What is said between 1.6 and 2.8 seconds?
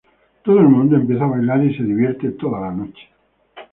y se divierte toda la